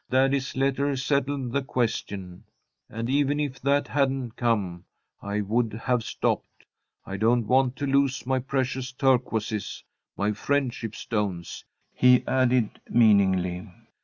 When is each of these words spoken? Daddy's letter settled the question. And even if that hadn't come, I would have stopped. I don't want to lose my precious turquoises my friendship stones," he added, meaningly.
Daddy's 0.09 0.57
letter 0.57 0.95
settled 0.97 1.51
the 1.51 1.61
question. 1.61 2.45
And 2.89 3.07
even 3.07 3.39
if 3.39 3.61
that 3.61 3.87
hadn't 3.87 4.31
come, 4.35 4.85
I 5.21 5.41
would 5.41 5.73
have 5.73 6.03
stopped. 6.03 6.65
I 7.05 7.17
don't 7.17 7.45
want 7.45 7.75
to 7.75 7.85
lose 7.85 8.25
my 8.25 8.39
precious 8.39 8.91
turquoises 8.91 9.83
my 10.17 10.31
friendship 10.31 10.95
stones," 10.95 11.65
he 11.93 12.25
added, 12.25 12.81
meaningly. 12.89 13.67